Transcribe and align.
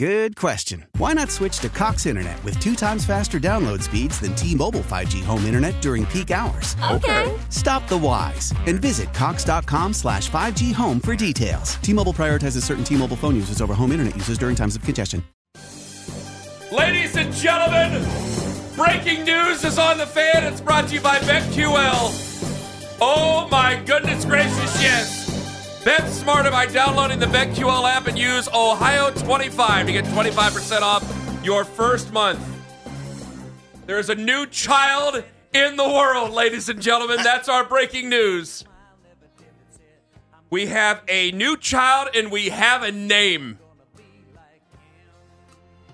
Good 0.00 0.34
question. 0.34 0.86
Why 0.96 1.12
not 1.12 1.30
switch 1.30 1.58
to 1.58 1.68
Cox 1.68 2.06
Internet 2.06 2.42
with 2.42 2.58
two 2.58 2.74
times 2.74 3.04
faster 3.04 3.38
download 3.38 3.82
speeds 3.82 4.18
than 4.18 4.34
T-Mobile 4.34 4.80
5G 4.80 5.22
home 5.22 5.44
internet 5.44 5.78
during 5.82 6.06
peak 6.06 6.30
hours? 6.30 6.74
Okay. 6.90 7.38
Stop 7.50 7.86
the 7.86 7.98
whys 7.98 8.54
and 8.66 8.80
visit 8.80 9.12
cox.com 9.12 9.92
slash 9.92 10.30
5G 10.30 10.72
home 10.72 11.00
for 11.00 11.14
details. 11.14 11.74
T-Mobile 11.82 12.14
prioritizes 12.14 12.62
certain 12.62 12.82
T-Mobile 12.82 13.18
phone 13.18 13.36
users 13.36 13.60
over 13.60 13.74
home 13.74 13.92
internet 13.92 14.16
users 14.16 14.38
during 14.38 14.56
times 14.56 14.74
of 14.74 14.80
congestion. 14.80 15.22
Ladies 16.72 17.14
and 17.16 17.30
gentlemen, 17.34 18.02
breaking 18.76 19.26
news 19.26 19.64
is 19.64 19.78
on 19.78 19.98
the 19.98 20.06
fan. 20.06 20.50
It's 20.50 20.62
brought 20.62 20.88
to 20.88 20.94
you 20.94 21.02
by 21.02 21.18
BetQL. 21.18 22.96
Oh 23.02 23.48
my 23.50 23.82
goodness 23.84 24.24
gracious, 24.24 24.82
yes. 24.82 25.19
Bet 25.84 26.06
smarter 26.10 26.50
by 26.50 26.66
downloading 26.66 27.18
the 27.18 27.26
BetQL 27.26 27.90
app 27.90 28.06
and 28.06 28.18
use 28.18 28.48
Ohio25 28.48 29.86
to 29.86 29.92
get 29.92 30.04
25% 30.04 30.82
off 30.82 31.40
your 31.42 31.64
first 31.64 32.12
month. 32.12 32.38
There's 33.86 34.10
a 34.10 34.14
new 34.14 34.44
child 34.46 35.24
in 35.54 35.76
the 35.76 35.88
world, 35.88 36.32
ladies 36.32 36.68
and 36.68 36.82
gentlemen. 36.82 37.16
That's 37.24 37.48
our 37.48 37.64
breaking 37.64 38.10
news. 38.10 38.66
We 40.50 40.66
have 40.66 41.02
a 41.08 41.30
new 41.30 41.56
child 41.56 42.10
and 42.14 42.30
we 42.30 42.50
have 42.50 42.82
a 42.82 42.92
name. 42.92 43.58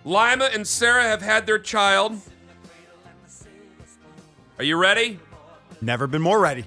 Lima 0.04 0.50
and 0.52 0.66
Sarah 0.66 1.04
have 1.04 1.22
had 1.22 1.46
their 1.46 1.60
child. 1.60 2.20
Are 4.58 4.64
you 4.64 4.76
ready? 4.76 5.20
Never 5.80 6.08
been 6.08 6.22
more 6.22 6.40
ready. 6.40 6.64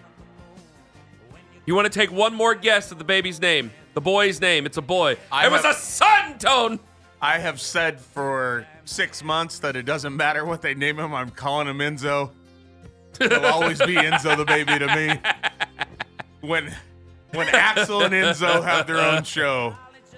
You 1.69 1.75
want 1.75 1.85
to 1.85 1.91
take 1.99 2.11
one 2.11 2.33
more 2.33 2.55
guess 2.55 2.91
at 2.91 2.97
the 2.97 3.03
baby's 3.03 3.39
name? 3.39 3.69
The 3.93 4.01
boy's 4.01 4.41
name. 4.41 4.65
It's 4.65 4.77
a 4.77 4.81
boy. 4.81 5.17
I 5.31 5.45
it 5.45 5.51
was 5.51 5.61
have- 5.61 5.75
a 5.75 5.77
son, 5.77 6.39
Tone. 6.39 6.79
I 7.21 7.37
have 7.37 7.61
said 7.61 8.01
for 8.01 8.65
six 8.85 9.23
months 9.23 9.59
that 9.59 9.75
it 9.75 9.83
doesn't 9.85 10.17
matter 10.17 10.43
what 10.45 10.63
they 10.63 10.73
name 10.73 10.97
him. 10.97 11.13
I'm 11.13 11.29
calling 11.29 11.67
him 11.67 11.77
Enzo. 11.77 12.31
He'll 13.19 13.45
always 13.45 13.77
be 13.77 13.93
Enzo 13.93 14.35
the 14.35 14.45
baby 14.45 14.79
to 14.79 14.87
me. 14.95 15.19
When 16.41 16.73
when 17.33 17.47
Axel 17.49 18.01
and 18.01 18.15
Enzo 18.15 18.63
have 18.63 18.87
their 18.87 18.97
own 18.97 19.23
show, 19.23 19.75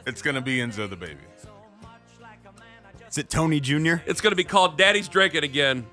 it's 0.08 0.22
gonna 0.22 0.40
be 0.40 0.60
Enzo 0.60 0.90
the 0.90 0.96
baby. 0.96 1.20
Is 3.10 3.18
it 3.18 3.30
Tony 3.30 3.60
Jr.? 3.60 3.96
It's 4.06 4.22
going 4.22 4.32
to 4.32 4.38
be 4.38 4.46
called 4.46 4.78
Daddy's 4.78 5.10
Drinking 5.10 5.44
again 5.44 5.86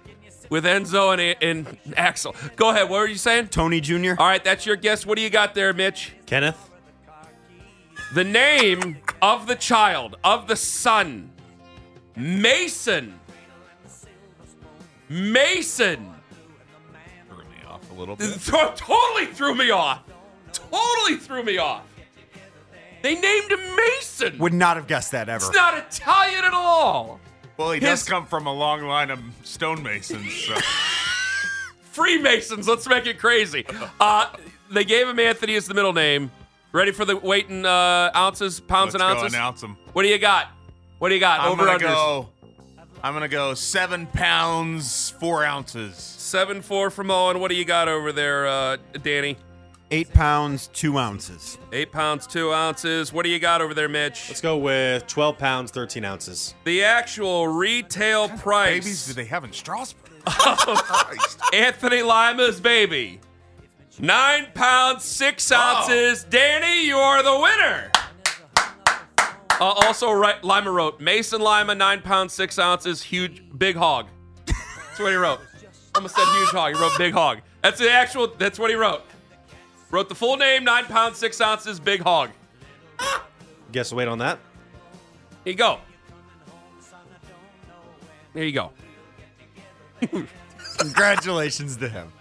with 0.51 0.65
Enzo 0.65 1.13
and, 1.13 1.37
and 1.43 1.79
Axel. 1.97 2.35
Go 2.57 2.71
ahead. 2.71 2.89
What 2.89 2.99
were 3.01 3.07
you 3.07 3.17
saying? 3.17 3.49
Tony 3.49 3.81
Jr.? 3.81 4.15
All 4.19 4.27
right, 4.27 4.43
that's 4.43 4.67
your 4.67 4.77
guess. 4.77 5.05
What 5.07 5.17
do 5.17 5.23
you 5.23 5.31
got 5.31 5.55
there, 5.55 5.73
Mitch? 5.73 6.13
Kenneth? 6.27 6.71
The 8.15 8.25
name 8.25 8.99
of 9.21 9.47
the 9.47 9.55
child, 9.55 10.17
of 10.25 10.49
the 10.49 10.57
son, 10.57 11.31
Mason. 12.17 13.19
Mason. 15.11 16.15
Threw 17.29 17.39
me 17.39 17.45
off 17.67 17.91
a 17.91 17.95
little 17.95 18.17
bit. 18.17 18.41
Th- 18.41 18.45
totally 18.77 19.27
threw 19.27 19.55
me 19.55 19.71
off. 19.71 20.03
Totally 20.53 21.19
threw 21.19 21.43
me 21.43 21.59
off. 21.59 21.85
They 23.03 23.15
named 23.15 23.53
him 23.53 23.77
Mason. 23.77 24.39
Would 24.39 24.55
not 24.55 24.77
have 24.77 24.87
guessed 24.87 25.13
that 25.13 25.29
ever. 25.29 25.47
It's 25.47 25.55
not 25.55 25.79
Italian 25.79 26.45
at 26.45 26.55
all. 26.55 27.21
Well, 27.59 27.73
he 27.73 27.81
His- 27.81 27.89
does 28.01 28.05
come 28.09 28.25
from 28.27 28.47
a 28.47 28.53
long 28.55 28.83
line 28.83 29.11
of 29.11 29.19
stonemasons. 29.43 30.33
So. 30.47 30.55
Freemasons. 31.93 32.69
Let's 32.69 32.89
make 32.89 33.07
it 33.07 33.19
crazy. 33.19 33.67
Uh, 34.01 34.31
they 34.71 34.85
gave 34.85 35.09
him 35.09 35.19
Anthony 35.19 35.57
as 35.57 35.67
the 35.67 35.75
middle 35.75 35.93
name. 35.93 36.31
Ready 36.73 36.93
for 36.93 37.05
the 37.05 37.17
weight 37.17 37.49
in 37.49 37.65
uh, 37.67 38.11
ounces, 38.15 38.61
pounds 38.61 38.95
Let's 38.95 39.03
and 39.03 39.15
go 39.15 39.21
ounces? 39.23 39.35
announce 39.35 39.63
him. 39.63 39.77
What 39.95 40.03
do 40.03 40.09
you 40.09 40.19
got? 40.19 40.49
What 40.99 41.09
do 41.09 41.15
you 41.15 41.21
got? 41.21 41.41
I'm 41.41 41.53
Over 41.53 41.65
gonna 41.65 41.79
unders. 41.79 41.83
go. 41.95 42.29
I'm 43.03 43.15
gonna 43.15 43.27
go 43.29 43.55
seven 43.55 44.07
pounds 44.07 45.11
four 45.19 45.45
ounces. 45.45 45.97
Seven 45.97 46.61
four 46.63 46.91
from 46.91 47.11
Owen. 47.11 47.41
What 47.41 47.51
do 47.51 47.57
you 47.57 47.65
got 47.65 47.89
over 47.89 48.13
there, 48.13 48.47
uh, 48.47 48.77
Danny? 49.03 49.37
Eight 49.91 50.13
pounds, 50.13 50.69
two 50.75 50.99
ounces. 50.99 51.57
Eight 51.73 51.91
pounds 51.91 52.27
two 52.27 52.53
ounces. 52.53 53.11
What 53.11 53.25
do 53.25 53.31
you 53.31 53.39
got 53.39 53.63
over 53.63 53.73
there, 53.73 53.89
Mitch? 53.89 54.29
Let's 54.29 54.43
go 54.43 54.59
with 54.59 55.07
12 55.07 55.39
pounds, 55.39 55.71
13 55.71 56.05
ounces. 56.05 56.55
The 56.65 56.85
actual 56.85 57.49
retail 57.49 58.29
price. 58.29 58.85
Babies 58.85 59.07
do 59.07 59.15
they 59.15 59.25
have 59.25 59.45
in 59.45 59.53
Strasbourg? 59.53 60.13
Anthony 61.55 62.03
Lima's 62.03 62.61
baby. 62.61 63.19
Nine 63.99 64.49
pounds, 64.55 65.05
six 65.05 65.51
ounces. 65.51 66.23
Danny, 66.25 66.87
you 66.87 66.97
are 66.97 67.23
the 67.23 67.41
winner. 67.41 67.91
Uh, 69.61 69.73
also, 69.87 70.13
right, 70.13 70.43
Lima 70.45 70.71
wrote 70.71 71.01
Mason 71.01 71.41
Lima, 71.41 71.75
nine 71.75 72.03
pounds, 72.03 72.35
six 72.35 72.59
ounces, 72.59 73.03
huge, 73.03 73.43
big 73.57 73.75
hog. 73.75 74.07
That's 74.47 75.01
what 75.01 75.11
he 75.11 75.17
wrote. 75.17 75.41
Almost 75.95 76.15
said 76.15 76.25
huge 76.37 76.51
hog. 76.51 76.75
He 76.75 76.81
wrote 76.81 76.93
big 76.99 77.15
hog. 77.15 77.39
That's 77.63 77.79
the 77.79 77.91
actual, 77.91 78.29
that's 78.39 78.59
what 78.59 78.69
he 78.69 78.77
wrote. 78.77 79.03
Wrote 79.91 80.09
the 80.09 80.15
full 80.15 80.37
name, 80.37 80.65
nine 80.65 80.85
pounds, 80.85 81.19
six 81.19 81.41
ounces, 81.41 81.81
big 81.81 82.01
hog. 82.01 82.31
Guess 83.73 83.91
the 83.91 83.97
weight 83.97 84.09
on 84.09 84.19
that? 84.19 84.39
Here 85.45 85.53
you 85.53 85.57
go. 85.57 85.79
There 88.35 88.45
you 88.45 88.53
go. 88.53 88.71
Congratulations 90.79 91.77
to 91.79 91.89
him. 91.89 92.13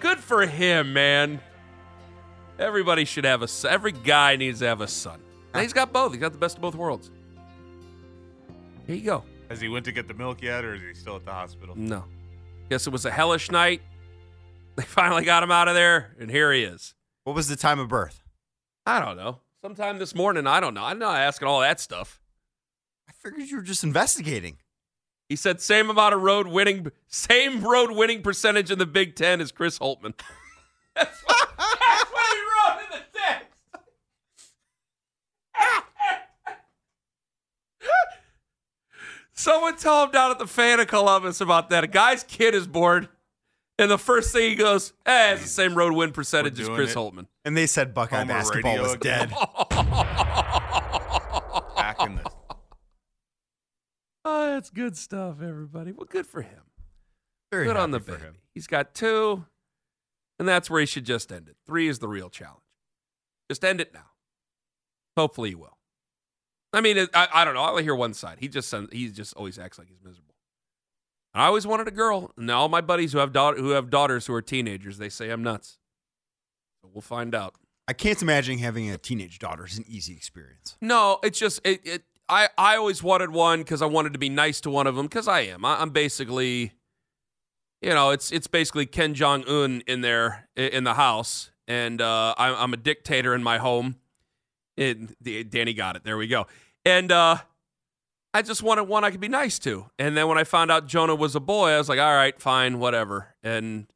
Good 0.00 0.18
for 0.18 0.46
him, 0.46 0.92
man. 0.92 1.40
Everybody 2.58 3.04
should 3.04 3.24
have 3.24 3.42
a 3.42 3.48
son. 3.48 3.72
Every 3.72 3.92
guy 3.92 4.36
needs 4.36 4.60
to 4.60 4.66
have 4.66 4.80
a 4.80 4.88
son. 4.88 5.20
And 5.54 5.62
he's 5.62 5.72
got 5.72 5.92
both. 5.92 6.12
He's 6.12 6.20
got 6.20 6.32
the 6.32 6.38
best 6.38 6.56
of 6.56 6.62
both 6.62 6.74
worlds. 6.74 7.10
Here 8.86 8.96
you 8.96 9.02
go. 9.02 9.24
Has 9.48 9.60
he 9.60 9.68
went 9.68 9.84
to 9.86 9.92
get 9.92 10.08
the 10.08 10.14
milk 10.14 10.42
yet, 10.42 10.64
or 10.64 10.74
is 10.74 10.82
he 10.82 10.94
still 10.94 11.16
at 11.16 11.24
the 11.24 11.32
hospital? 11.32 11.74
No. 11.76 12.04
Guess 12.70 12.86
it 12.86 12.90
was 12.90 13.04
a 13.04 13.10
hellish 13.10 13.50
night. 13.50 13.82
They 14.76 14.84
finally 14.84 15.24
got 15.24 15.42
him 15.42 15.50
out 15.50 15.68
of 15.68 15.74
there, 15.74 16.16
and 16.18 16.30
here 16.30 16.50
he 16.50 16.62
is. 16.62 16.94
What 17.24 17.36
was 17.36 17.46
the 17.46 17.56
time 17.56 17.78
of 17.78 17.88
birth? 17.88 18.22
I 18.86 19.00
don't 19.00 19.18
know. 19.18 19.40
Sometime 19.60 19.98
this 19.98 20.14
morning, 20.14 20.46
I 20.46 20.60
don't 20.60 20.72
know. 20.72 20.82
I'm 20.82 20.98
not 20.98 21.16
asking 21.16 21.46
all 21.46 21.60
that 21.60 21.78
stuff. 21.78 22.20
I 23.08 23.12
figured 23.12 23.48
you 23.48 23.58
were 23.58 23.62
just 23.62 23.84
investigating. 23.84 24.56
He 25.28 25.36
said 25.36 25.60
same 25.60 25.90
amount 25.90 26.14
of 26.14 26.22
road 26.22 26.46
winning, 26.46 26.90
same 27.06 27.62
road 27.62 27.92
winning 27.92 28.22
percentage 28.22 28.70
in 28.70 28.78
the 28.78 28.86
Big 28.86 29.14
Ten 29.14 29.40
as 29.40 29.52
Chris 29.52 29.78
Holtmann. 29.78 30.14
that's, 30.96 31.22
what, 31.22 31.48
that's 31.56 32.10
what 32.10 32.36
he 32.36 32.40
wrote 32.40 32.80
in 32.82 32.90
the 32.98 33.04
text. 33.18 33.60
Someone 39.32 39.76
tell 39.76 40.04
him 40.04 40.10
down 40.10 40.30
at 40.30 40.38
the 40.38 40.46
fan 40.46 40.80
of 40.80 40.86
Columbus 40.86 41.40
about 41.40 41.70
that. 41.70 41.84
A 41.84 41.88
guy's 41.88 42.24
kid 42.24 42.54
is 42.54 42.66
born, 42.66 43.08
and 43.82 43.90
the 43.90 43.98
first 43.98 44.32
thing 44.32 44.50
he 44.50 44.54
goes, 44.56 44.92
"Eh, 45.06 45.32
it's 45.34 45.42
the 45.42 45.48
same 45.48 45.74
road 45.74 45.92
win 45.94 46.12
percentage 46.12 46.58
as 46.60 46.68
Chris 46.68 46.92
it. 46.92 46.96
Holtmann." 46.96 47.26
And 47.44 47.56
they 47.56 47.66
said 47.66 47.92
Buckeye 47.94 48.18
Homer 48.20 48.32
basketball 48.32 48.78
was 48.80 48.94
again. 48.94 49.28
dead. 49.28 49.36
Back 51.76 51.96
in 52.00 52.16
the 52.16 52.30
Oh, 54.24 54.50
that's 54.54 54.70
good 54.70 54.96
stuff, 54.96 55.42
everybody. 55.42 55.92
Well, 55.92 56.06
good 56.08 56.26
for 56.26 56.42
him. 56.42 56.62
Very 57.50 57.66
good 57.66 57.76
on 57.76 57.90
the 57.90 57.98
happy 57.98 58.12
baby. 58.12 58.22
him. 58.24 58.34
He's 58.54 58.66
got 58.66 58.94
two, 58.94 59.44
and 60.38 60.48
that's 60.48 60.70
where 60.70 60.80
he 60.80 60.86
should 60.86 61.04
just 61.04 61.32
end 61.32 61.48
it. 61.48 61.56
Three 61.66 61.88
is 61.88 61.98
the 61.98 62.08
real 62.08 62.30
challenge. 62.30 62.60
Just 63.50 63.64
end 63.64 63.80
it 63.80 63.92
now. 63.92 64.06
Hopefully, 65.16 65.50
he 65.50 65.54
will. 65.54 65.76
I 66.72 66.80
mean, 66.80 66.96
I, 67.12 67.28
I 67.34 67.44
don't 67.44 67.52
know. 67.54 67.60
I 67.62 67.68
only 67.70 67.82
hear 67.82 67.94
one 67.94 68.14
side. 68.14 68.38
He 68.40 68.48
just 68.48 68.70
sends, 68.70 68.90
he 68.92 69.08
just 69.10 69.34
always 69.36 69.58
acts 69.58 69.78
like 69.78 69.88
he's 69.88 70.00
miserable. 70.02 70.31
I 71.34 71.46
always 71.46 71.66
wanted 71.66 71.88
a 71.88 71.92
girl, 71.92 72.32
and 72.36 72.50
all 72.50 72.68
my 72.68 72.80
buddies 72.80 73.12
who 73.12 73.18
have 73.18 73.32
daughter, 73.32 73.58
who 73.58 73.70
have 73.70 73.88
daughters 73.88 74.26
who 74.26 74.34
are 74.34 74.42
teenagers, 74.42 74.98
they 74.98 75.08
say 75.08 75.30
I'm 75.30 75.42
nuts. 75.42 75.78
So 76.82 76.90
we'll 76.92 77.00
find 77.00 77.34
out. 77.34 77.54
I 77.88 77.94
can't 77.94 78.20
imagine 78.20 78.58
having 78.58 78.90
a 78.90 78.98
teenage 78.98 79.38
daughter 79.38 79.64
is 79.64 79.78
an 79.78 79.84
easy 79.88 80.12
experience. 80.12 80.76
No, 80.80 81.18
it's 81.22 81.38
just 81.38 81.60
it. 81.64 81.80
it 81.84 82.02
I, 82.28 82.48
I 82.56 82.76
always 82.76 83.02
wanted 83.02 83.30
one 83.30 83.60
because 83.60 83.82
I 83.82 83.86
wanted 83.86 84.12
to 84.12 84.18
be 84.18 84.28
nice 84.28 84.60
to 84.62 84.70
one 84.70 84.86
of 84.86 84.94
them 84.94 85.06
because 85.06 85.26
I 85.28 85.40
am. 85.40 85.64
I, 85.64 85.80
I'm 85.80 85.90
basically, 85.90 86.72
you 87.80 87.90
know, 87.90 88.10
it's 88.10 88.30
it's 88.30 88.46
basically 88.46 88.86
Ken 88.86 89.14
Jong 89.14 89.44
Un 89.48 89.82
in 89.86 90.02
there 90.02 90.48
in 90.56 90.84
the 90.84 90.94
house, 90.94 91.50
and 91.66 92.00
uh, 92.00 92.34
I'm, 92.38 92.54
I'm 92.56 92.72
a 92.74 92.76
dictator 92.76 93.34
in 93.34 93.42
my 93.42 93.58
home. 93.58 93.96
It, 94.76 95.22
the, 95.22 95.44
Danny 95.44 95.74
got 95.74 95.96
it. 95.96 96.04
There 96.04 96.16
we 96.16 96.26
go. 96.26 96.46
And 96.84 97.12
uh, 97.12 97.38
I 98.34 98.42
just 98.42 98.62
wanted 98.62 98.84
one 98.84 99.04
I 99.04 99.10
could 99.10 99.20
be 99.20 99.28
nice 99.28 99.58
to. 99.60 99.90
And 99.98 100.16
then 100.16 100.26
when 100.26 100.38
I 100.38 100.44
found 100.44 100.70
out 100.70 100.86
Jonah 100.86 101.14
was 101.14 101.36
a 101.36 101.40
boy, 101.40 101.70
I 101.70 101.78
was 101.78 101.88
like, 101.88 101.98
all 101.98 102.14
right, 102.14 102.40
fine, 102.40 102.78
whatever. 102.78 103.34
And 103.42 103.86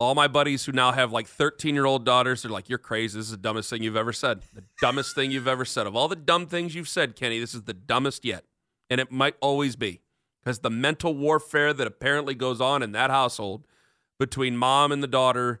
all 0.00 0.14
my 0.14 0.26
buddies 0.26 0.64
who 0.64 0.72
now 0.72 0.92
have 0.92 1.12
like 1.12 1.28
13 1.28 1.74
year 1.74 1.84
old 1.84 2.04
daughters, 2.04 2.42
they're 2.42 2.50
like, 2.50 2.68
you're 2.68 2.78
crazy. 2.78 3.18
This 3.18 3.26
is 3.26 3.32
the 3.32 3.36
dumbest 3.36 3.70
thing 3.70 3.82
you've 3.82 3.96
ever 3.96 4.12
said. 4.12 4.40
The 4.54 4.64
dumbest 4.80 5.14
thing 5.14 5.30
you've 5.30 5.46
ever 5.46 5.64
said. 5.64 5.86
Of 5.86 5.94
all 5.94 6.08
the 6.08 6.16
dumb 6.16 6.46
things 6.46 6.74
you've 6.74 6.88
said, 6.88 7.14
Kenny, 7.14 7.38
this 7.38 7.54
is 7.54 7.62
the 7.62 7.74
dumbest 7.74 8.24
yet. 8.24 8.44
And 8.88 9.00
it 9.00 9.12
might 9.12 9.36
always 9.40 9.76
be 9.76 10.00
because 10.42 10.60
the 10.60 10.70
mental 10.70 11.14
warfare 11.14 11.72
that 11.72 11.86
apparently 11.86 12.34
goes 12.34 12.60
on 12.60 12.82
in 12.82 12.92
that 12.92 13.10
household 13.10 13.66
between 14.18 14.56
mom 14.56 14.90
and 14.90 15.02
the 15.02 15.08
daughter 15.08 15.60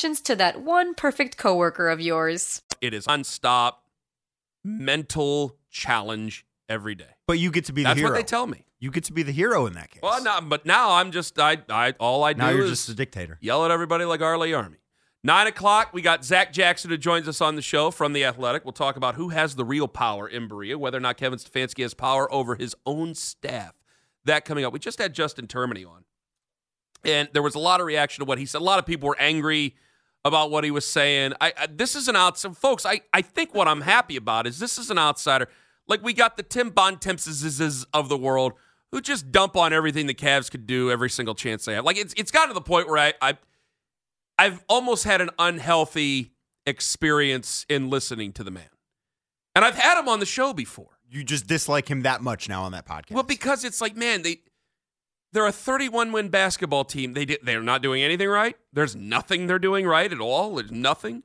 questions 0.00 0.22
to 0.22 0.34
that 0.34 0.62
one 0.62 0.94
perfect 0.94 1.36
coworker 1.36 1.90
of 1.90 2.00
yours. 2.00 2.62
It 2.80 2.94
is 2.94 3.06
nonstop 3.06 3.74
mental 4.64 5.58
challenge 5.70 6.46
every 6.70 6.94
day. 6.94 7.16
But 7.26 7.38
you 7.38 7.50
get 7.50 7.66
to 7.66 7.74
be 7.74 7.82
the 7.82 7.88
That's 7.90 8.02
what 8.02 8.14
they 8.14 8.22
tell 8.22 8.46
me. 8.46 8.64
You 8.78 8.90
get 8.90 9.04
to 9.04 9.12
be 9.12 9.22
the 9.22 9.32
hero 9.32 9.66
in 9.66 9.74
that 9.74 9.90
case. 9.90 10.00
Well, 10.02 10.22
no, 10.24 10.40
but 10.40 10.64
now 10.64 10.92
I'm 10.92 11.10
just 11.10 11.38
I 11.38 11.58
I 11.68 11.92
all 12.00 12.24
I 12.24 12.32
do 12.32 12.38
now 12.38 12.48
you're 12.48 12.64
is 12.64 12.70
just 12.70 12.88
a 12.88 12.94
dictator. 12.94 13.36
yell 13.42 13.62
at 13.66 13.70
everybody 13.70 14.06
like 14.06 14.22
Arlie 14.22 14.54
Army. 14.54 14.78
Nine 15.22 15.46
o'clock, 15.46 15.90
we 15.92 16.00
got 16.00 16.24
Zach 16.24 16.50
Jackson 16.50 16.90
who 16.90 16.96
joins 16.96 17.28
us 17.28 17.42
on 17.42 17.54
the 17.56 17.60
show 17.60 17.90
from 17.90 18.14
The 18.14 18.24
Athletic. 18.24 18.64
We'll 18.64 18.72
talk 18.72 18.96
about 18.96 19.16
who 19.16 19.28
has 19.28 19.54
the 19.54 19.66
real 19.66 19.86
power 19.86 20.26
in 20.26 20.48
Berea, 20.48 20.78
whether 20.78 20.96
or 20.96 21.02
not 21.02 21.18
Kevin 21.18 21.38
Stefanski 21.38 21.82
has 21.82 21.92
power 21.92 22.32
over 22.32 22.54
his 22.54 22.74
own 22.86 23.14
staff. 23.14 23.74
That 24.24 24.46
coming 24.46 24.64
up. 24.64 24.72
We 24.72 24.78
just 24.78 24.98
had 24.98 25.12
Justin 25.12 25.46
Termine 25.46 25.84
on, 25.84 26.04
and 27.04 27.28
there 27.34 27.42
was 27.42 27.54
a 27.54 27.58
lot 27.58 27.80
of 27.80 27.86
reaction 27.86 28.24
to 28.24 28.26
what 28.26 28.38
he 28.38 28.46
said. 28.46 28.62
A 28.62 28.64
lot 28.64 28.78
of 28.78 28.86
people 28.86 29.10
were 29.10 29.20
angry 29.20 29.74
about 30.24 30.50
what 30.50 30.64
he 30.64 30.70
was 30.70 30.86
saying. 30.86 31.32
I, 31.40 31.52
I 31.56 31.66
this 31.66 31.96
is 31.96 32.08
an 32.08 32.16
outsider, 32.16 32.54
folks. 32.54 32.84
I 32.84 33.00
I 33.12 33.22
think 33.22 33.54
what 33.54 33.68
I'm 33.68 33.80
happy 33.82 34.16
about 34.16 34.46
is 34.46 34.58
this 34.58 34.78
is 34.78 34.90
an 34.90 34.98
outsider. 34.98 35.48
Like 35.86 36.02
we 36.02 36.12
got 36.12 36.36
the 36.36 36.42
Tim 36.42 36.70
Bontemps 36.70 37.86
of 37.92 38.08
the 38.08 38.16
world 38.16 38.52
who 38.92 39.00
just 39.00 39.30
dump 39.32 39.56
on 39.56 39.72
everything 39.72 40.06
the 40.06 40.14
Cavs 40.14 40.50
could 40.50 40.66
do 40.66 40.90
every 40.90 41.10
single 41.10 41.34
chance 41.34 41.64
they 41.64 41.74
have. 41.74 41.84
Like 41.84 41.96
it's 41.96 42.14
it's 42.16 42.30
gotten 42.30 42.48
to 42.48 42.54
the 42.54 42.60
point 42.60 42.88
where 42.88 42.98
I, 42.98 43.14
I 43.20 43.38
I've 44.38 44.64
almost 44.68 45.04
had 45.04 45.20
an 45.20 45.30
unhealthy 45.38 46.32
experience 46.66 47.66
in 47.68 47.90
listening 47.90 48.32
to 48.34 48.44
the 48.44 48.50
man. 48.50 48.68
And 49.54 49.64
I've 49.64 49.74
had 49.74 49.98
him 49.98 50.08
on 50.08 50.20
the 50.20 50.26
show 50.26 50.52
before. 50.52 50.98
You 51.08 51.24
just 51.24 51.46
dislike 51.46 51.88
him 51.88 52.02
that 52.02 52.22
much 52.22 52.48
now 52.48 52.62
on 52.62 52.72
that 52.72 52.86
podcast. 52.86 53.12
Well, 53.12 53.24
because 53.24 53.64
it's 53.64 53.80
like, 53.80 53.96
man, 53.96 54.22
they 54.22 54.42
they're 55.32 55.46
a 55.46 55.52
31 55.52 56.12
win 56.12 56.28
basketball 56.28 56.84
team. 56.84 57.14
They 57.14 57.24
did, 57.24 57.40
they're 57.42 57.62
not 57.62 57.82
doing 57.82 58.02
anything 58.02 58.28
right. 58.28 58.56
There's 58.72 58.96
nothing 58.96 59.46
they're 59.46 59.58
doing 59.58 59.86
right 59.86 60.10
at 60.10 60.20
all. 60.20 60.56
There's 60.56 60.72
nothing. 60.72 61.22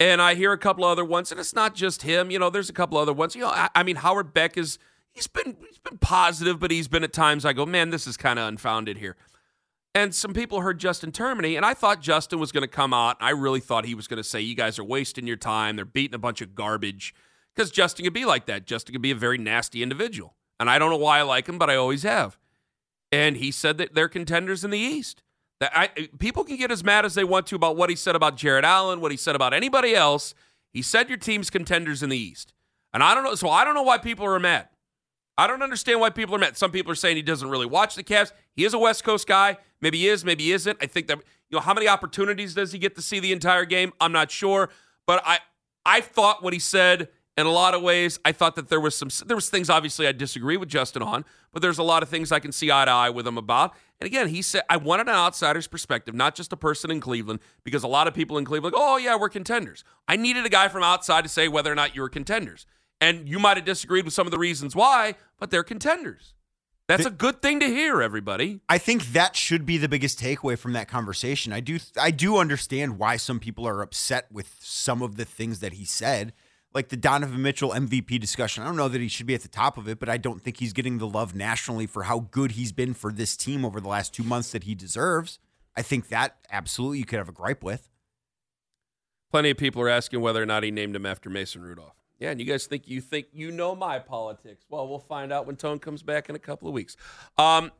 And 0.00 0.22
I 0.22 0.34
hear 0.34 0.52
a 0.52 0.58
couple 0.58 0.84
other 0.84 1.04
ones, 1.04 1.32
and 1.32 1.40
it's 1.40 1.54
not 1.54 1.74
just 1.74 2.02
him. 2.02 2.30
You 2.30 2.38
know, 2.38 2.50
there's 2.50 2.70
a 2.70 2.74
couple 2.74 2.98
other 2.98 3.12
ones. 3.12 3.34
You 3.34 3.42
know, 3.42 3.48
I, 3.48 3.68
I 3.74 3.82
mean, 3.82 3.96
Howard 3.96 4.32
Beck 4.32 4.56
is 4.56 4.78
he's 5.12 5.26
been 5.26 5.56
he's 5.66 5.78
been 5.78 5.98
positive, 5.98 6.60
but 6.60 6.70
he's 6.70 6.88
been 6.88 7.04
at 7.04 7.12
times 7.12 7.44
I 7.44 7.52
go, 7.52 7.66
man, 7.66 7.90
this 7.90 8.06
is 8.06 8.16
kind 8.16 8.38
of 8.38 8.46
unfounded 8.46 8.98
here. 8.98 9.16
And 9.94 10.14
some 10.14 10.32
people 10.32 10.60
heard 10.60 10.78
Justin 10.78 11.10
Termine, 11.10 11.56
and 11.56 11.66
I 11.66 11.74
thought 11.74 12.00
Justin 12.00 12.38
was 12.38 12.52
going 12.52 12.62
to 12.62 12.68
come 12.68 12.94
out. 12.94 13.16
I 13.20 13.30
really 13.30 13.58
thought 13.58 13.84
he 13.84 13.94
was 13.94 14.06
going 14.06 14.18
to 14.18 14.24
say, 14.24 14.40
"You 14.40 14.54
guys 14.54 14.78
are 14.78 14.84
wasting 14.84 15.26
your 15.26 15.36
time. 15.36 15.76
They're 15.76 15.84
beating 15.84 16.14
a 16.14 16.18
bunch 16.18 16.40
of 16.40 16.54
garbage." 16.54 17.14
Because 17.54 17.72
Justin 17.72 18.04
could 18.04 18.12
be 18.12 18.24
like 18.24 18.46
that. 18.46 18.66
Justin 18.66 18.92
could 18.92 19.02
be 19.02 19.10
a 19.10 19.16
very 19.16 19.38
nasty 19.38 19.82
individual, 19.82 20.36
and 20.60 20.70
I 20.70 20.78
don't 20.78 20.90
know 20.90 20.98
why 20.98 21.18
I 21.18 21.22
like 21.22 21.48
him, 21.48 21.58
but 21.58 21.68
I 21.68 21.74
always 21.74 22.04
have. 22.04 22.38
And 23.10 23.36
he 23.36 23.50
said 23.50 23.78
that 23.78 23.94
they're 23.94 24.08
contenders 24.08 24.64
in 24.64 24.70
the 24.70 24.78
East. 24.78 25.22
That 25.60 25.72
I, 25.74 25.88
people 26.18 26.44
can 26.44 26.56
get 26.56 26.70
as 26.70 26.84
mad 26.84 27.04
as 27.04 27.14
they 27.14 27.24
want 27.24 27.46
to 27.48 27.56
about 27.56 27.76
what 27.76 27.90
he 27.90 27.96
said 27.96 28.14
about 28.14 28.36
Jarrett 28.36 28.64
Allen, 28.64 29.00
what 29.00 29.10
he 29.10 29.16
said 29.16 29.34
about 29.34 29.52
anybody 29.52 29.94
else. 29.94 30.34
He 30.72 30.82
said 30.82 31.08
your 31.08 31.18
team's 31.18 31.50
contenders 31.50 32.02
in 32.02 32.10
the 32.10 32.16
East, 32.16 32.52
and 32.92 33.02
I 33.02 33.14
don't 33.14 33.24
know. 33.24 33.34
So 33.34 33.48
I 33.48 33.64
don't 33.64 33.74
know 33.74 33.82
why 33.82 33.98
people 33.98 34.26
are 34.26 34.38
mad. 34.38 34.68
I 35.36 35.46
don't 35.46 35.62
understand 35.62 36.00
why 36.00 36.10
people 36.10 36.34
are 36.34 36.38
mad. 36.38 36.56
Some 36.56 36.70
people 36.70 36.92
are 36.92 36.96
saying 36.96 37.16
he 37.16 37.22
doesn't 37.22 37.48
really 37.48 37.66
watch 37.66 37.94
the 37.94 38.04
Cavs. 38.04 38.32
He 38.54 38.64
is 38.64 38.74
a 38.74 38.78
West 38.78 39.04
Coast 39.04 39.26
guy. 39.26 39.56
Maybe 39.80 39.98
he 39.98 40.08
is, 40.08 40.24
maybe 40.24 40.44
he 40.44 40.52
isn't. 40.52 40.78
I 40.80 40.86
think 40.86 41.06
that 41.06 41.18
you 41.48 41.56
know 41.56 41.60
how 41.60 41.74
many 41.74 41.88
opportunities 41.88 42.54
does 42.54 42.72
he 42.72 42.78
get 42.78 42.94
to 42.96 43.02
see 43.02 43.18
the 43.18 43.32
entire 43.32 43.64
game? 43.64 43.92
I'm 44.00 44.12
not 44.12 44.30
sure, 44.30 44.68
but 45.06 45.22
I 45.24 45.38
I 45.84 46.00
thought 46.02 46.42
what 46.42 46.52
he 46.52 46.58
said 46.58 47.08
in 47.38 47.46
a 47.46 47.50
lot 47.52 47.72
of 47.72 47.82
ways. 47.82 48.18
I 48.24 48.32
thought 48.32 48.56
that 48.56 48.68
there 48.68 48.80
was 48.80 48.96
some 48.96 49.10
there 49.26 49.36
was 49.36 49.48
things 49.48 49.70
obviously 49.70 50.08
I 50.08 50.12
disagree 50.12 50.56
with 50.56 50.68
Justin 50.68 51.02
on, 51.02 51.24
but 51.52 51.62
there's 51.62 51.78
a 51.78 51.84
lot 51.84 52.02
of 52.02 52.08
things 52.08 52.32
I 52.32 52.40
can 52.40 52.50
see 52.50 52.70
eye 52.70 52.84
to 52.84 52.90
eye 52.90 53.10
with 53.10 53.26
him 53.26 53.38
about. 53.38 53.74
And 54.00 54.06
again, 54.06 54.28
he 54.28 54.42
said 54.42 54.62
I 54.68 54.76
wanted 54.76 55.06
an 55.08 55.14
outsider's 55.14 55.68
perspective, 55.68 56.16
not 56.16 56.34
just 56.34 56.52
a 56.52 56.56
person 56.56 56.90
in 56.90 57.00
Cleveland, 57.00 57.38
because 57.62 57.84
a 57.84 57.88
lot 57.88 58.08
of 58.08 58.14
people 58.14 58.38
in 58.38 58.44
Cleveland, 58.44 58.74
like, 58.74 58.82
oh 58.82 58.96
yeah, 58.96 59.16
we're 59.16 59.28
contenders. 59.28 59.84
I 60.08 60.16
needed 60.16 60.44
a 60.44 60.50
guy 60.50 60.66
from 60.66 60.82
outside 60.82 61.22
to 61.22 61.28
say 61.28 61.46
whether 61.46 61.70
or 61.70 61.76
not 61.76 61.94
you 61.94 62.02
were 62.02 62.08
contenders. 62.08 62.66
And 63.00 63.28
you 63.28 63.38
might 63.38 63.56
have 63.56 63.64
disagreed 63.64 64.04
with 64.04 64.14
some 64.14 64.26
of 64.26 64.32
the 64.32 64.38
reasons 64.38 64.74
why, 64.74 65.14
but 65.38 65.52
they're 65.52 65.62
contenders. 65.62 66.34
That's 66.88 67.04
a 67.04 67.10
good 67.10 67.42
thing 67.42 67.60
to 67.60 67.66
hear, 67.66 68.00
everybody. 68.00 68.60
I 68.66 68.78
think 68.78 69.12
that 69.12 69.36
should 69.36 69.66
be 69.66 69.76
the 69.76 69.90
biggest 69.90 70.18
takeaway 70.18 70.58
from 70.58 70.72
that 70.72 70.88
conversation. 70.88 71.52
I 71.52 71.60
do 71.60 71.78
I 72.00 72.10
do 72.10 72.38
understand 72.38 72.98
why 72.98 73.18
some 73.18 73.38
people 73.38 73.68
are 73.68 73.82
upset 73.82 74.26
with 74.32 74.56
some 74.58 75.02
of 75.02 75.16
the 75.16 75.26
things 75.26 75.60
that 75.60 75.74
he 75.74 75.84
said. 75.84 76.32
Like 76.78 76.90
the 76.90 76.96
Donovan 76.96 77.42
Mitchell 77.42 77.70
MVP 77.70 78.20
discussion. 78.20 78.62
I 78.62 78.66
don't 78.66 78.76
know 78.76 78.86
that 78.86 79.00
he 79.00 79.08
should 79.08 79.26
be 79.26 79.34
at 79.34 79.40
the 79.40 79.48
top 79.48 79.78
of 79.78 79.88
it, 79.88 79.98
but 79.98 80.08
I 80.08 80.16
don't 80.16 80.40
think 80.40 80.58
he's 80.58 80.72
getting 80.72 80.98
the 80.98 81.08
love 81.08 81.34
nationally 81.34 81.88
for 81.88 82.04
how 82.04 82.28
good 82.30 82.52
he's 82.52 82.70
been 82.70 82.94
for 82.94 83.10
this 83.10 83.36
team 83.36 83.64
over 83.64 83.80
the 83.80 83.88
last 83.88 84.14
two 84.14 84.22
months 84.22 84.52
that 84.52 84.62
he 84.62 84.76
deserves. 84.76 85.40
I 85.76 85.82
think 85.82 86.06
that 86.10 86.36
absolutely 86.52 86.98
you 86.98 87.04
could 87.04 87.18
have 87.18 87.28
a 87.28 87.32
gripe 87.32 87.64
with. 87.64 87.90
Plenty 89.32 89.50
of 89.50 89.56
people 89.56 89.82
are 89.82 89.88
asking 89.88 90.20
whether 90.20 90.40
or 90.40 90.46
not 90.46 90.62
he 90.62 90.70
named 90.70 90.94
him 90.94 91.04
after 91.04 91.28
Mason 91.28 91.62
Rudolph. 91.62 91.96
Yeah, 92.20 92.30
and 92.30 92.38
you 92.38 92.46
guys 92.46 92.66
think 92.66 92.86
you 92.86 93.00
think 93.00 93.26
you 93.32 93.50
know 93.50 93.74
my 93.74 93.98
politics. 93.98 94.64
Well, 94.68 94.86
we'll 94.86 95.00
find 95.00 95.32
out 95.32 95.48
when 95.48 95.56
Tone 95.56 95.80
comes 95.80 96.04
back 96.04 96.28
in 96.28 96.36
a 96.36 96.38
couple 96.38 96.68
of 96.68 96.74
weeks. 96.74 96.96
Um, 97.38 97.72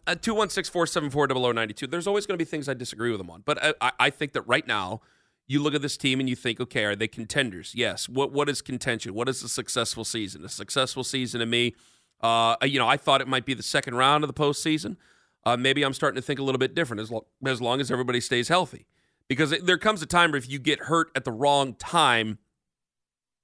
double 1.29 1.47
o 1.47 1.53
ninety 1.53 1.75
two. 1.75 1.87
There's 1.87 2.09
always 2.09 2.27
going 2.27 2.37
to 2.37 2.45
be 2.45 2.49
things 2.49 2.69
I 2.69 2.75
disagree 2.75 3.13
with 3.13 3.21
him 3.21 3.31
on, 3.31 3.43
but 3.47 3.77
I, 3.81 3.93
I 4.01 4.11
think 4.11 4.33
that 4.33 4.43
right 4.43 4.67
now 4.67 5.03
you 5.49 5.63
look 5.63 5.75
at 5.75 5.83
this 5.83 5.97
team 5.97 6.21
and 6.21 6.29
you 6.29 6.37
think, 6.37 6.61
okay, 6.61 6.85
are 6.85 6.95
they 6.95 7.09
contenders? 7.09 7.73
Yes. 7.75 8.09
What 8.09 8.33
what 8.33 8.49
is 8.49 8.63
contention? 8.63 9.15
What 9.15 9.29
is 9.29 9.43
a 9.43 9.49
successful 9.49 10.05
season? 10.05 10.45
A 10.45 10.49
successful 10.49 11.03
season 11.03 11.41
to 11.41 11.47
me, 11.47 11.75
uh, 12.21 12.57
you 12.63 12.79
know, 12.79 12.87
I 12.87 12.97
thought 12.97 13.21
it 13.21 13.29
might 13.29 13.47
be 13.47 13.55
the 13.55 13.63
second 13.63 13.95
round 13.95 14.23
of 14.23 14.29
the 14.29 14.35
postseason. 14.35 14.97
Uh, 15.45 15.57
maybe 15.57 15.83
I'm 15.83 15.95
starting 15.95 16.21
to 16.21 16.27
think 16.27 16.39
a 16.39 16.43
little 16.43 16.59
bit 16.59 16.75
different 16.75 17.01
as, 17.01 17.11
lo- 17.11 17.27
as 17.47 17.63
long 17.63 17.81
as 17.81 17.91
everybody 17.91 18.21
stays 18.21 18.49
healthy. 18.49 18.87
Because 19.29 19.53
it, 19.53 19.67
there 19.67 19.79
comes 19.79 20.03
a 20.03 20.07
time 20.07 20.33
where 20.33 20.39
if 20.39 20.49
you 20.49 20.59
get 20.59 20.81
hurt 20.81 21.11
at 21.15 21.25
the 21.25 21.33
wrong 21.33 21.75
time, 21.75 22.39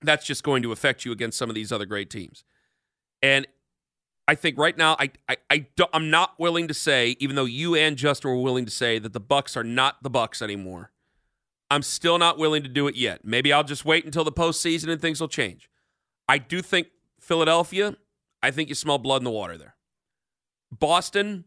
that's 0.03 0.27
just 0.27 0.43
going 0.43 0.63
to 0.63 0.73
affect 0.73 1.05
you 1.05 1.13
against 1.13 1.39
some 1.39 1.49
of 1.49 1.55
these 1.55 1.73
other 1.73 1.87
great 1.87 2.11
teams. 2.11 2.45
And 3.23 3.47
I 4.27 4.35
think 4.35 4.59
right 4.59 4.77
now, 4.77 4.97
I, 4.99 5.11
I, 5.29 5.37
I 5.51 5.67
don't, 5.77 5.91
I'm 5.95 6.11
not 6.11 6.39
willing 6.39 6.69
to 6.69 6.75
say, 6.75 7.17
even 7.21 7.37
though 7.37 7.45
you 7.45 7.75
and 7.75 7.97
Justin 7.97 8.31
were 8.31 8.41
willing 8.41 8.65
to 8.65 8.71
say 8.71 8.99
that 8.99 9.13
the 9.13 9.21
Bucks 9.21 9.57
are 9.57 9.65
not 9.65 10.03
the 10.03 10.11
Bucks 10.11 10.43
anymore. 10.43 10.91
I'm 11.71 11.83
still 11.83 12.19
not 12.19 12.39
willing 12.39 12.63
to 12.63 12.69
do 12.69 12.87
it 12.89 12.97
yet. 12.97 13.25
Maybe 13.25 13.53
I'll 13.53 13.65
just 13.65 13.85
wait 13.85 14.05
until 14.05 14.25
the 14.25 14.33
postseason 14.33 14.89
and 14.89 15.01
things 15.01 15.21
will 15.21 15.29
change. 15.29 15.69
I 16.29 16.39
do 16.39 16.63
think 16.63 16.89
Philadelphia. 17.21 17.97
I 18.43 18.51
think 18.51 18.69
you 18.69 18.75
smell 18.75 18.99
blood 18.99 19.19
in 19.19 19.25
the 19.25 19.31
water 19.31 19.57
there. 19.57 19.77
Boston. 20.71 21.45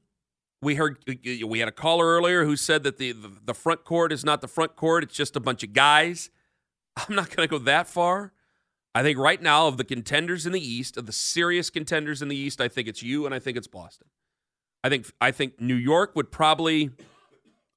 We 0.59 0.73
heard 0.73 0.97
we 1.23 1.59
had 1.59 1.67
a 1.67 1.71
caller 1.71 2.07
earlier 2.07 2.43
who 2.43 2.55
said 2.55 2.81
that 2.81 2.97
the, 2.97 3.11
the, 3.11 3.31
the 3.45 3.53
front 3.53 3.83
court 3.83 4.11
is 4.11 4.25
not 4.25 4.41
the 4.41 4.47
front 4.47 4.75
court; 4.75 5.03
it's 5.03 5.13
just 5.13 5.35
a 5.35 5.39
bunch 5.39 5.61
of 5.61 5.71
guys. 5.71 6.31
I'm 6.97 7.15
not 7.15 7.35
going 7.35 7.47
to 7.47 7.51
go 7.51 7.59
that 7.59 7.87
far. 7.87 8.33
I 8.95 9.03
think 9.03 9.19
right 9.19 9.39
now 9.39 9.67
of 9.67 9.77
the 9.77 9.83
contenders 9.83 10.47
in 10.47 10.53
the 10.53 10.59
East, 10.59 10.97
of 10.97 11.05
the 11.05 11.11
serious 11.11 11.69
contenders 11.69 12.23
in 12.23 12.29
the 12.29 12.35
East, 12.35 12.59
I 12.59 12.67
think 12.67 12.87
it's 12.87 13.03
you 13.03 13.27
and 13.27 13.35
I 13.35 13.37
think 13.37 13.55
it's 13.55 13.67
Boston. 13.67 14.07
I 14.83 14.89
think 14.89 15.11
I 15.21 15.29
think 15.29 15.61
New 15.61 15.75
York 15.75 16.15
would 16.15 16.31
probably 16.31 16.89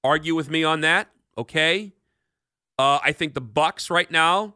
argue 0.02 0.34
with 0.34 0.48
me 0.48 0.64
on 0.64 0.80
that. 0.80 1.08
Okay, 1.36 1.92
uh, 2.80 3.00
I 3.02 3.12
think 3.12 3.34
the 3.34 3.40
Bucks 3.40 3.90
right 3.90 4.10
now 4.10 4.54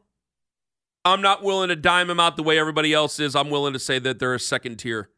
I'm 1.05 1.21
not 1.21 1.43
willing 1.43 1.69
to 1.69 1.77
dime 1.77 2.09
them 2.09 2.19
out 2.19 2.37
the 2.37 2.43
way 2.43 2.59
everybody 2.59 2.93
else 2.93 3.21
is. 3.21 3.37
I'm 3.37 3.51
willing 3.51 3.75
to 3.75 3.79
say 3.79 3.99
that 3.99 4.19
they're 4.19 4.35
a 4.35 4.41
second 4.41 4.77
tier 4.79 5.11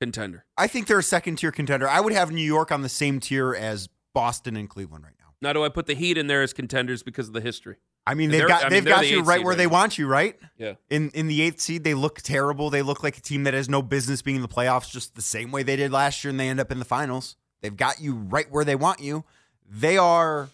contender. 0.00 0.44
I 0.58 0.66
think 0.66 0.88
they're 0.88 0.98
a 0.98 1.02
second 1.02 1.36
tier 1.36 1.52
contender. 1.52 1.88
I 1.88 2.00
would 2.00 2.12
have 2.12 2.32
New 2.32 2.42
York 2.42 2.72
on 2.72 2.82
the 2.82 2.88
same 2.88 3.20
tier 3.20 3.54
as 3.54 3.88
Boston 4.14 4.56
and 4.56 4.68
Cleveland 4.68 5.04
right 5.04 5.14
now. 5.20 5.26
Now, 5.40 5.52
do 5.52 5.64
I 5.64 5.68
put 5.68 5.86
the 5.86 5.94
Heat 5.94 6.18
in 6.18 6.26
there 6.26 6.42
as 6.42 6.52
contenders 6.52 7.02
because 7.02 7.28
of 7.28 7.34
the 7.34 7.40
history? 7.40 7.76
I 8.04 8.14
mean, 8.14 8.32
And 8.32 8.40
they've 8.40 8.48
got 8.48 8.64
I 8.64 8.68
mean, 8.68 8.70
they've 8.70 8.84
got 8.84 9.02
the 9.02 9.08
you 9.08 9.22
right 9.22 9.40
where 9.44 9.50
right 9.50 9.58
they 9.58 9.66
now. 9.66 9.72
want 9.72 9.96
you, 9.96 10.08
right? 10.08 10.36
Yeah. 10.58 10.74
In 10.90 11.10
in 11.10 11.28
the 11.28 11.40
eighth 11.40 11.60
seed, 11.60 11.84
they 11.84 11.94
look 11.94 12.20
terrible. 12.20 12.68
They 12.68 12.82
look 12.82 13.04
like 13.04 13.16
a 13.16 13.20
team 13.20 13.44
that 13.44 13.54
has 13.54 13.68
no 13.68 13.80
business 13.80 14.22
being 14.22 14.36
in 14.36 14.42
the 14.42 14.48
playoffs, 14.48 14.90
just 14.90 15.14
the 15.14 15.22
same 15.22 15.52
way 15.52 15.62
they 15.62 15.76
did 15.76 15.92
last 15.92 16.24
year, 16.24 16.30
and 16.30 16.40
they 16.40 16.48
end 16.48 16.58
up 16.58 16.72
in 16.72 16.80
the 16.80 16.84
finals. 16.84 17.36
They've 17.60 17.76
got 17.76 18.00
you 18.00 18.14
right 18.14 18.50
where 18.50 18.64
they 18.64 18.74
want 18.74 18.98
you. 18.98 19.24
They 19.70 19.96
are 19.98 20.48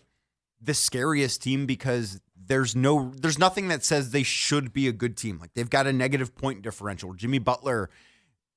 the 0.61 0.75
scariest 0.75 1.43
team 1.43 1.67
because 1.67 2.21
there's 2.37 2.75
no 2.75 3.13
there's 3.21 3.39
nothing 3.39 3.69
that 3.69 3.85
says 3.85 4.11
they 4.11 4.23
should 4.23 4.73
be 4.73 4.89
a 4.89 4.93
good 4.93 5.17
team. 5.17 5.39
Like 5.39 5.55
they've 5.55 5.69
got 5.69 5.87
a 5.87 5.93
negative 5.93 6.35
point 6.35 6.63
differential. 6.63 7.15
Jimmy 7.15 7.39
Butler, 7.39 7.91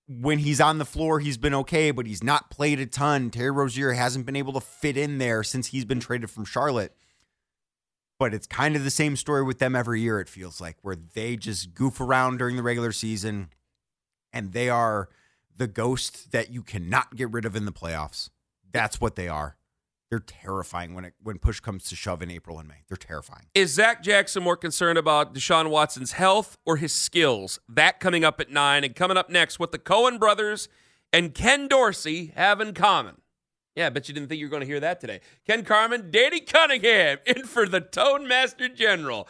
when 0.08 0.40
he's 0.40 0.62
on 0.62 0.78
the 0.78 0.86
floor, 0.86 1.20
he's 1.20 1.38
been 1.38 1.54
okay, 1.54 1.92
but 1.92 2.06
he's 2.06 2.24
not 2.24 2.50
played 2.50 2.80
a 2.80 2.86
ton. 2.86 3.30
Terry 3.30 3.52
Rozier 3.52 3.94
hasn't 3.94 4.26
been 4.26 4.36
able 4.36 4.54
to 4.54 4.62
fit 4.62 4.98
in 4.98 5.18
there 5.18 5.44
since 5.44 5.68
he's 5.68 5.86
been 5.86 6.00
traded 6.00 6.30
from 6.30 6.46
Charlotte 6.46 6.96
but 8.22 8.36
it's 8.36 8.46
kind 8.46 8.76
of 8.76 8.84
the 8.84 8.92
same 8.92 9.16
story 9.16 9.42
with 9.42 9.58
them 9.58 9.76
every 9.76 10.00
year, 10.00 10.20
it 10.20 10.30
feels 10.30 10.62
like, 10.62 10.78
where 10.84 10.96
they 10.96 11.36
just 11.36 11.74
goof 11.74 12.00
around 12.00 12.38
during 12.38 12.56
the 12.56 12.62
regular 12.62 12.92
season 12.92 13.50
and 14.32 14.54
they 14.54 14.70
are 14.70 15.10
the 15.58 15.66
ghost 15.66 16.32
that 16.32 16.52
you 16.52 16.62
cannot 16.62 17.16
get 17.16 17.32
rid 17.32 17.46
of 17.46 17.56
in 17.56 17.66
the 17.66 17.72
playoffs. 17.72 18.30
That's 18.72 19.02
what 19.02 19.16
they 19.16 19.28
are. 19.28 19.58
They're 20.12 20.20
terrifying 20.20 20.94
when 20.94 21.06
it 21.06 21.14
when 21.24 21.40
push 21.40 21.62
comes 21.62 21.86
to 21.86 21.96
shove 21.96 22.22
in 22.22 22.30
April 22.30 22.60
and 22.60 22.68
May. 22.68 22.84
They're 22.90 22.98
terrifying. 22.98 23.46
Is 23.56 23.74
Zach 23.74 24.04
Jackson 24.04 24.44
more 24.44 24.58
concerned 24.58 24.98
about 24.98 25.34
Deshaun 25.34 25.70
Watson's 25.70 26.12
health 26.12 26.58
or 26.66 26.76
his 26.76 26.92
skills? 26.92 27.62
That 27.70 28.02
coming 28.02 28.26
up 28.26 28.42
at 28.42 28.52
nine 28.52 28.84
and 28.84 28.94
coming 28.94 29.16
up 29.16 29.30
next, 29.30 29.58
what 29.58 29.72
the 29.72 29.80
Cohen 29.80 30.18
brothers 30.18 30.68
and 31.14 31.34
Ken 31.34 31.70
Dorsey 31.70 32.34
have 32.36 32.60
in 32.60 32.74
common. 32.74 33.22
Yeah, 33.74 33.88
I 33.88 33.90
bet 33.90 34.10
you 34.10 34.14
didn't 34.14 34.28
think 34.28 34.40
you 34.40 34.48
were 34.48 34.52
going 34.52 34.62
to 34.62 34.68
hear 34.68 34.82
that 34.82 35.00
today. 35.00 35.22
Ken 35.48 35.64
Carman, 35.64 36.12
Danny 36.12 36.42
Cunningham, 36.42 37.20
in 37.26 37.46
for 37.46 37.66
the 37.66 37.80
Tone 37.80 38.28
Master 38.28 38.68
General. 38.68 39.30